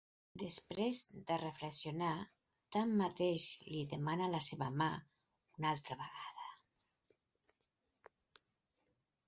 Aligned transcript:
Després 0.43 1.01
de 1.31 1.35
reflexionar, 1.41 2.13
tanmateix, 2.77 3.45
li 3.75 3.83
demana 3.93 4.31
la 4.37 4.41
seva 4.47 4.69
mà 4.81 4.89
una 5.61 5.69
altra 5.75 6.01
vegada. 6.03 6.49